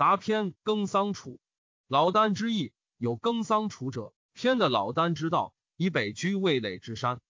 [0.00, 1.38] 杂篇耕桑处。
[1.86, 7.20] 老聃之意有耕桑处者，偏的老聃之道，以北居魏垒之山。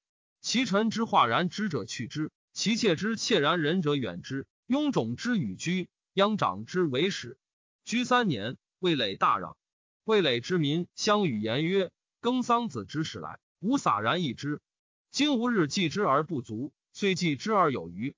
[0.40, 4.46] 其臣之化然之者去之，其妾之切然仁者远之。
[4.68, 7.36] 雍种之与居，央长之为始。
[7.84, 9.56] 居三年，魏垒大嚷。
[10.04, 11.90] 魏垒之民相与言曰
[12.22, 14.62] ：“耕桑子之始来，吾洒然易之。
[15.10, 18.14] 今吾日祭之而不足，虽祭之而有余，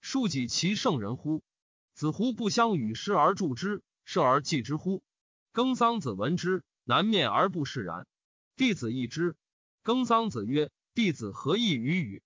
[0.00, 1.42] 庶几其圣人乎？
[1.92, 5.02] 子乎不相与师而助之，射而祭之乎？”
[5.52, 8.06] 耕桑子闻之，南面而不释然。
[8.56, 9.36] 弟子亦之。
[9.82, 12.22] 耕桑子曰：“弟子何异于与？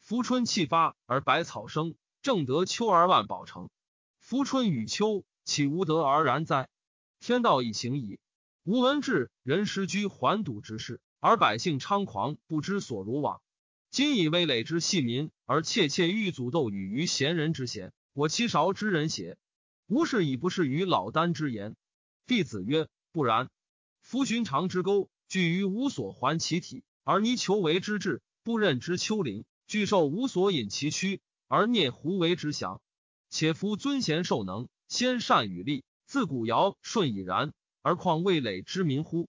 [0.00, 3.68] 夫春气发而百草生。”正得秋而万宝成，
[4.18, 6.70] 夫春与秋，岂无得而然哉？
[7.20, 8.18] 天道已行矣。
[8.62, 13.42] 吾闻至人失居环堵之事，而百姓猖狂，不知所如往。
[13.90, 19.36] 今以为累之细民，而窃窃欲阻斗与于贤人之贤，我其韶之人邪？
[19.86, 21.76] 吾事以不是于老聃之言。
[22.26, 23.50] 弟子曰：不然。
[24.00, 31.20] 夫寻常之钩，据于无所还其体，而泥求为之志，不任之丘陵，巨兽无所引其躯。
[31.46, 32.80] 而聂胡为之降，
[33.28, 39.28] 且夫尊贤受能，先善与利，自古尧舜已然，而况未累之民乎？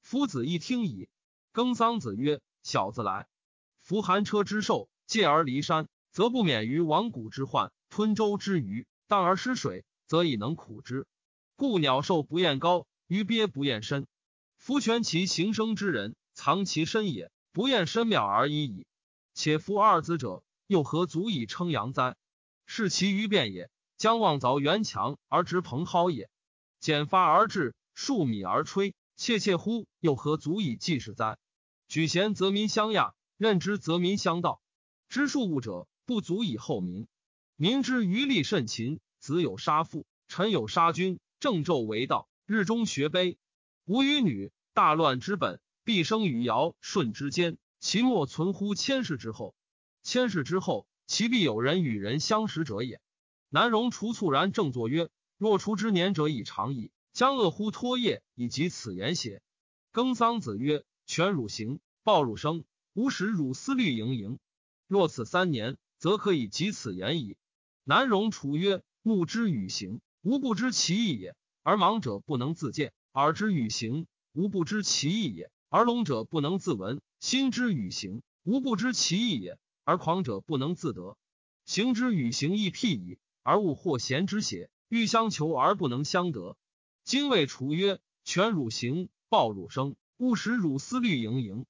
[0.00, 1.08] 夫子一听矣。
[1.52, 3.26] 耕桑子曰：“小子来，
[3.80, 11.06] 夫寒车之兽，借而离山，则不免于亡谷之患；吞舟之鱼，荡而失水，则以能苦之。
[11.56, 14.06] 故鸟兽不厌高，鱼鳖不厌深。
[14.56, 18.86] 夫全其行生之人，藏其身也，不厌深妙而已矣。
[19.34, 22.16] 且夫二子者。”又何足以称扬哉？
[22.66, 23.70] 是其余变也。
[23.96, 26.28] 将望凿垣墙而直蓬蒿也。
[26.80, 29.86] 剪发而至，数米而吹，切切乎？
[30.00, 31.38] 又何足以济世哉？
[31.86, 34.60] 举贤则民相亚，任之则民相道。
[35.08, 37.06] 知数物者，不足以厚民。
[37.54, 43.38] 民之余力甚勤，子有杀父，臣有杀君，正纣为道，日中学悲。
[43.84, 49.56] 吾与女，大乱之本，必生于尧舜之间，其莫存乎千世之后。
[50.04, 53.00] 千世之后，其必有人与人相识者也。
[53.48, 59.42] 南荣除猝然正坐曰：“若除之年者已长矣，将恶乎托业以及此言邪？”
[59.90, 64.38] 耕桑子曰：“犬汝行，豹汝生，吾使汝思虑盈盈。
[64.86, 67.36] 若此三年，则可以及此言矣。”
[67.82, 81.16] 南荣除曰：“目之与行，吾不知其意也；而盲者不能自见；耳之与行，吾不知其意也；而聋者不能自闻；心之与行，吾不知其意也。”而狂者不能自得，
[81.66, 84.68] 行之与行亦辟矣，而物或贤之邪？
[84.88, 86.56] 欲相求而不能相得。
[87.04, 91.64] 今谓楚曰：“犬汝行，豹汝生，勿使汝思虑盈盈。”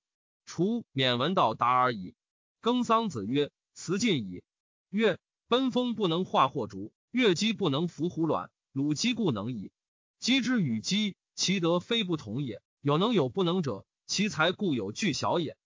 [0.46, 2.14] 楚免闻道达而已。
[2.62, 4.42] 耕桑子曰：“辞尽矣。”
[4.88, 5.18] 曰
[5.48, 9.72] ：“奔风不能化祸竹，越鸡不能伏虎卵，鲁鸡故能矣。
[10.18, 12.60] 鸡之与鸡，其德非不同也。
[12.82, 15.56] 有能有不能者，其才固有巨小也。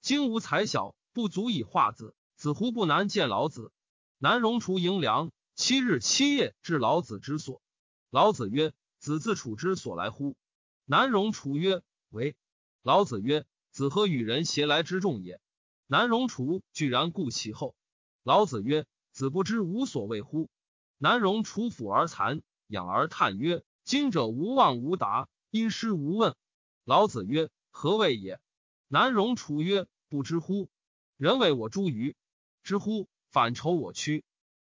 [0.00, 3.72] 今无才小。”不足以化子，子乎不难见老子。
[4.18, 7.60] 南荣除迎良，七日七夜至老子之所。
[8.10, 10.36] 老子曰：“子自处之所来乎？”
[10.86, 12.36] 南荣除曰：“为。”
[12.84, 15.40] 老子曰：“子何与人偕来之众也？”
[15.88, 17.74] 南荣除居然顾其后。
[18.22, 20.48] 老子曰：“子不知无所谓乎？”
[21.02, 26.36] 南荣除俯而惭，仰而叹曰：“今者无望无达，因师无问。”
[26.84, 28.38] 老子曰：“何谓也？”
[28.86, 30.68] 南荣楚曰：“不知乎？”
[31.16, 32.16] 人为我诛鱼，
[32.62, 33.08] 知乎？
[33.30, 34.24] 反仇我屈，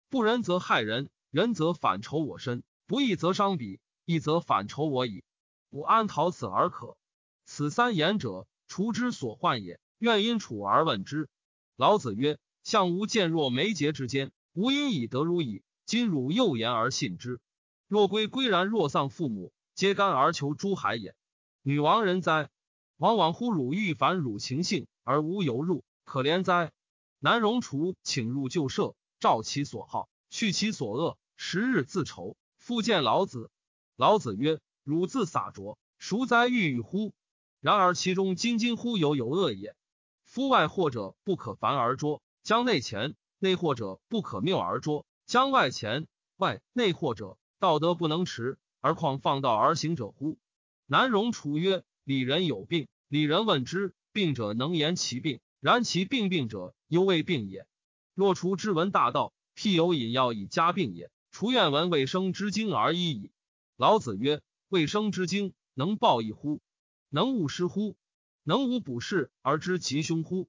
[0.09, 5.23] 不仁则害人，仁则反仇我身，不义则伤彼，义则反仇我矣。
[5.69, 6.97] 吾安逃此而可？
[7.45, 9.79] 此三言者，除之所患也。
[9.99, 11.29] 愿因处而问之。
[11.77, 15.63] 老子曰：“相吾见若眉睫之间，吾因以得如矣。
[15.85, 17.39] 今汝又言而信之。
[17.87, 21.15] 若归归然，若丧父母，皆甘而求诸海也。
[21.61, 22.49] 女王人哉？
[22.97, 26.71] 往往乎汝欲反汝情性，而无由入。”可怜哉！
[27.19, 32.37] 南荣除请入旧舍，照其所好，去其所恶，十日自愁。
[32.57, 33.49] 复见老子。
[33.95, 37.13] 老子曰：“汝自洒浊，孰哉欲与乎？
[37.59, 39.75] 然而其中津津乎有有恶也。
[40.23, 46.07] 夫外惑者不可烦而捉，将内前；内惑者不可谬而捉，将外前。
[46.37, 50.37] 外内惑者，道德不能持，而况放道而行者乎？”
[50.85, 57.65] 南荣楚曰：“礼人有病，礼人问之，病者能言其病。”然其病病者，犹未病也。
[58.13, 61.09] 若除之闻大道，譬有饮药以加病也。
[61.31, 63.31] 除愿闻卫生之经而已矣。
[63.77, 66.61] 老子曰：卫生之经能报一乎？
[67.09, 67.95] 能勿失乎？
[68.43, 70.47] 能无补事而知吉凶乎？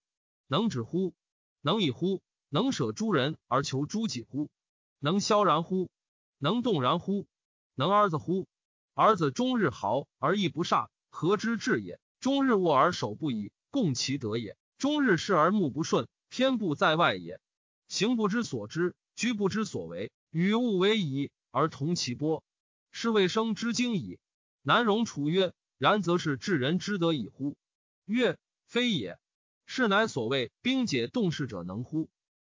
[0.48, 1.14] 能止乎？
[1.62, 2.20] 能以乎？
[2.50, 4.50] 能舍诸人而求诸己乎？
[4.98, 5.90] 能萧然乎？
[6.38, 7.26] 能动然乎？
[7.74, 8.46] 能儿子乎？
[8.94, 12.00] 儿子终日豪而亦不煞，何之至也？
[12.18, 14.56] 终日卧而手不以共其德也。
[14.78, 17.40] 终日视而目不顺，偏不在外也。
[17.88, 22.42] 行不知所知，居不知所为，与物为宜而同其波，
[22.90, 24.18] 是谓生之精矣。
[24.62, 27.56] 南荣楚曰：“然则是治人之德矣乎？”
[28.04, 29.18] 曰：“非也。
[29.64, 32.08] 是乃所谓兵解动事者能乎？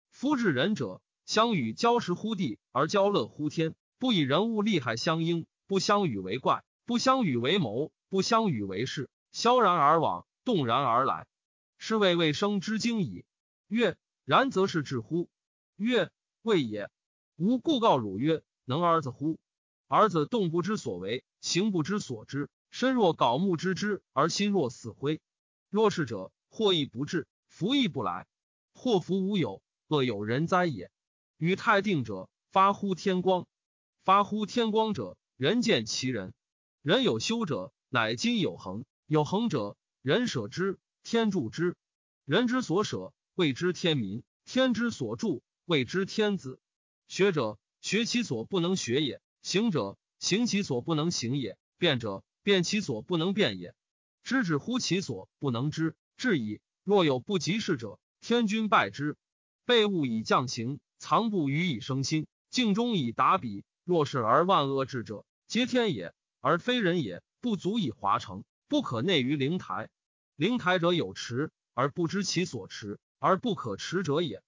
[0.10, 11.28] 夫治人者，相与交时乎地而交乐乎天，不以人物利害相应，不相与为怪，不相与为谋，不相与为事，萧然而往，动然而来，
[11.78, 13.26] 是谓未生之精矣。”
[13.68, 15.30] 曰：“然则是至乎？”
[15.76, 16.10] 曰
[16.44, 16.90] ：“未也。
[17.36, 19.38] 吾故告汝曰：能儿子乎？
[19.90, 25.20] 儿子动不知所为，行不知所知，身若槁木之枝，而心若死灰。
[25.70, 28.26] 若是者，祸亦不至，福亦不来。
[28.74, 30.90] 祸福无有，恶有人哉也。
[31.38, 33.46] 与太定者，发乎天光；
[34.04, 36.34] 发乎天光者，人见其人。
[36.82, 38.86] 人有修者，乃今有恒。
[39.06, 41.76] 有恒者，人舍之，天助之。
[42.26, 46.60] 人之所舍，谓之天民；天之所助，谓之天子。
[47.08, 53.76] 学者学其所不能学也，行者行其所不能行也，辩者辩其所不能辩也。
[54.24, 56.60] 知止乎其所不能知，至矣。
[56.84, 59.16] 若有不及事者，天君拜之。
[59.66, 63.64] 备物以降行，藏不语以生心，静中以达彼。
[63.84, 67.22] 若是而万恶至者，皆天也，而非人也。
[67.40, 69.90] 不足以华成，不可内于灵台。
[70.36, 74.42] 灵台者有持，而不知其所持，而不可持者也。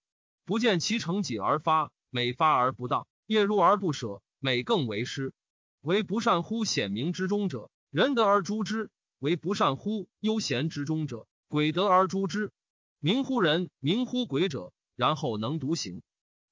[0.44, 5.34] 不见其成己而发，每发而不当，夜入而不舍，每更为师。
[5.82, 8.90] 为不善乎显明之中者，仁德而诛之。
[9.20, 12.52] 为不善乎悠闲之中者，鬼德而诛之。
[13.00, 16.02] 明乎人，明乎鬼者，然后能独行。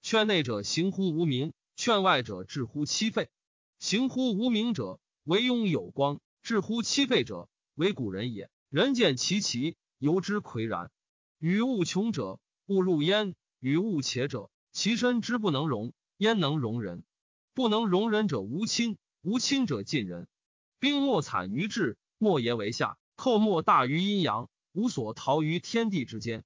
[0.09, 3.29] 劝内者行乎无名，劝外者治乎欺废。
[3.77, 8.49] 行乎无名者，为庸有光；治乎欺废者，为古人也。
[8.69, 10.91] 人见其奇，由之岿然。
[11.39, 17.03] 与物穷者，勿入焉；与物且者，其身之不能容，焉能容人？
[17.53, 20.29] 不能容人者，无亲；无亲者，近人。
[20.79, 21.97] 兵莫惨于智。
[22.17, 26.45] 莫言为下，寇莫大于阴阳，无所逃于天地之间。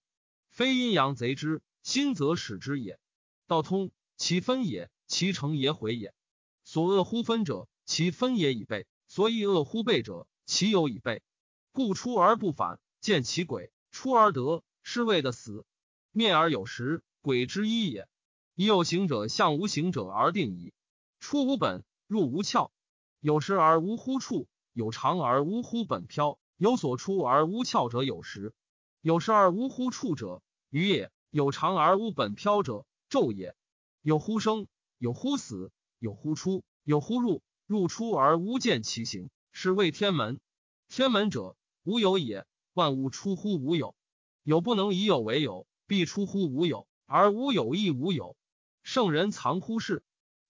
[0.49, 2.99] 非阴阳贼之心，则使之也。
[3.51, 6.13] 道通其分也，其成也毁也。
[6.63, 11.21] 所恶乎分者，其分也已备；所以恶乎备者，其有已备。
[11.73, 15.65] 故出而不返，见其鬼；出而得，是谓的死。
[16.13, 18.07] 灭而有时，鬼之一也。
[18.55, 20.71] 以有形者向无形者而定矣。
[21.19, 22.71] 出无本，入无窍，
[23.19, 24.47] 有时而无乎处。
[24.71, 28.53] 有常而无乎本飘，有所出而无窍者有时；
[29.01, 33.57] 有时而无乎处者余也；有常而无本飘者昼也。
[34.01, 34.67] 有乎生，
[34.97, 35.69] 有乎死，
[35.99, 37.43] 有乎出，有乎入。
[37.67, 40.39] 入出而无见其形，是谓天门。
[40.87, 42.45] 天门者，无有也。
[42.73, 43.95] 万物出乎无有，
[44.43, 48.37] 有不能以有为有，必出乎无有，而无有亦无有。
[48.81, 50.03] 圣人藏乎世，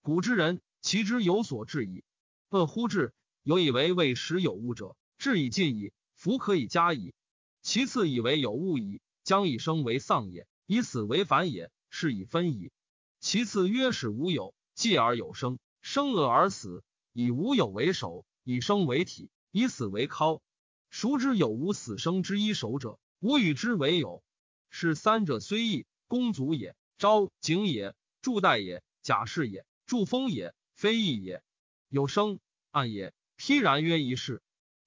[0.03, 2.03] 古之人其之有所至矣。
[2.49, 3.13] 恶乎至。
[3.43, 7.15] 有以为未时有物者，至以尽矣，福可以加矣。
[7.63, 12.71] 其次以为有物矣，将以生为丧也，以死为反也，是以分矣。
[13.19, 16.83] 其次曰使无有，继而有生，生恶而死，
[17.13, 20.41] 以无有为首，以生为体，以死为尻。
[20.89, 22.97] 孰知有无死生之一首者？
[23.19, 24.23] 吾与之为有。
[24.71, 26.75] 是三者虽异，公足也。
[26.97, 31.43] 昭景也，祝代也，贾氏也，祝封也，非异也。
[31.89, 32.39] 有生
[32.71, 33.13] 暗也。
[33.35, 34.41] 披然曰一事，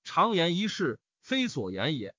[0.04, 2.14] 常言一事，非所言也。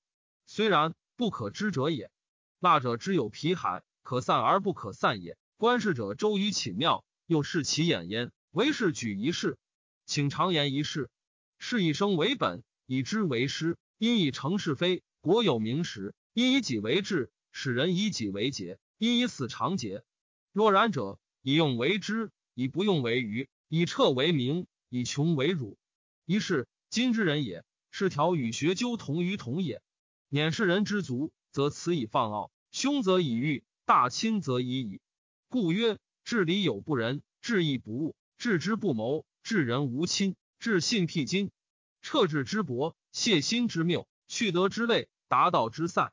[0.46, 2.10] 虽然，不可知者也。
[2.58, 5.36] 蜡者之有皮海，可散而不可散也。
[5.56, 8.30] 观事者周于寝庙，又视其眼焉。
[8.52, 9.58] 为是举一事，
[10.04, 11.10] 请常言一事。
[11.58, 13.76] 是以生为本，以知为师。
[13.98, 16.14] 因以成是非，国有名实。
[16.34, 18.78] 因以己为治，使人以己为节。
[18.96, 20.04] 因以死长节。
[20.52, 25.76] 若然者，以用为知，以不用为愚，以彻为明，以穷为辱。
[26.26, 29.82] 一是今之人也，是条与学究同于同也。
[30.28, 35.00] 免世人之足，则此以放傲；凶则以欲，大亲则已矣。
[35.48, 41.52] 故曰：治理有不仁，治义不务，治之不谋，治人无亲，治信辟金，
[42.02, 46.12] 彻智之博，泄心之谬，去德之类，达道之散。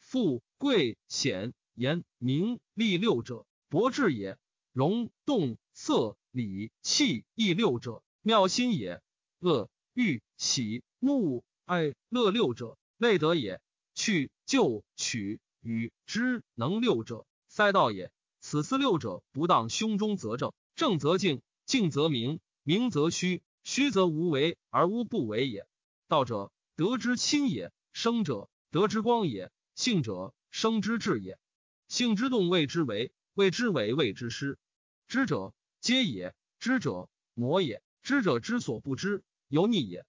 [0.00, 4.34] 富贵显言名利六者，博智也；
[4.72, 9.00] 容动色礼气义六者，妙心也。
[9.38, 13.60] 恶欲喜怒哀乐六者，类德也；
[13.94, 18.12] 去就取与之能六者，塞道也。
[18.40, 25.66] 此四六者，不当胸中则正，正则静，静则明，明则虚，虚则无为而无不为也。
[26.08, 31.38] 道者，德之亲也；生者，德之光也；性者，生之至也。
[31.86, 34.58] 性之动谓之为，谓之为谓之失。
[35.06, 37.80] 知者皆也，知者魔也。
[38.02, 40.04] 知者之所不知，由逆也。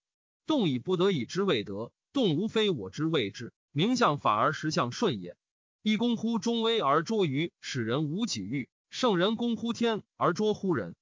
[0.47, 3.53] 动以不得已之谓得，动无非我之谓智。
[3.71, 5.37] 名相反而实相顺也。
[5.85, 10.95] 一公乎中威而捉鱼使人无己欲，圣人公乎天而捉乎人。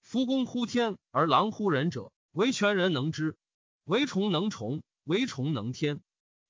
[0.00, 3.32] 夫公乎天而狼乎人者，唯全人能知；
[3.82, 6.00] 唯虫能虫，唯虫能天。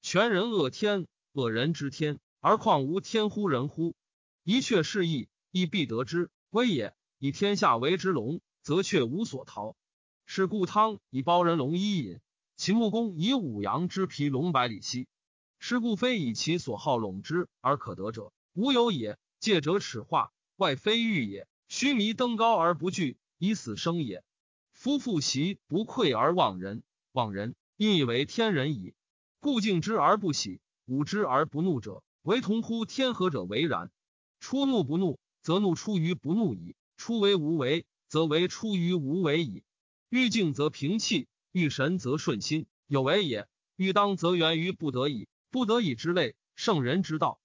[0.03, 3.95] 全人恶天，恶人之天，而况无天乎人乎？
[4.45, 6.29] 一阙是义，亦必得之。
[6.51, 9.75] 威也，以天下为之龙，则却无所逃。
[10.27, 12.21] 是故汤以包人龙一饮，
[12.55, 15.07] 秦穆公以五羊之皮龙百里奚。
[15.59, 19.19] 是故非以其所好笼之而可得者，无有也。
[19.41, 21.47] 戒者耻化，外非欲也。
[21.69, 24.25] 须弥登高而不惧，以死生也。
[24.73, 28.95] 夫妇习不愧而忘人，忘人亦以为天人矣。
[29.41, 33.91] 故敬之而不喜，侮之而不怒者，唯同乎天和者为然。
[34.41, 39.63] 出怒不怒，则怒出于不怒矣；出为无为，则为出于无为矣。
[40.09, 42.67] 欲静则平气，欲神则顺心。
[42.87, 43.47] 有为也，
[43.77, 45.29] 欲当则源于不得已。
[45.51, 47.41] 不得已之类，圣人之道。